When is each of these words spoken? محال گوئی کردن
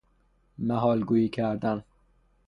محال 0.67 0.99
گوئی 1.03 1.29
کردن 1.29 1.83